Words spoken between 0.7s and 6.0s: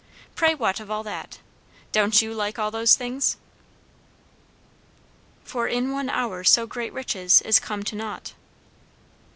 of all that? Don't you like all those things?""' For in